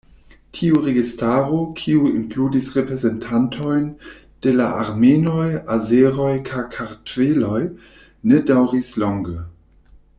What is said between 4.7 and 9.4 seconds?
armenoj, azeroj kaj kartveloj ne daŭris longe.